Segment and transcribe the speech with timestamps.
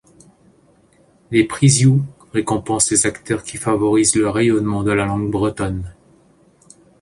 [1.29, 2.01] Les Prizioù
[2.33, 5.93] récompensent les acteurs qui favorisent le rayonnement de la langue bretonne.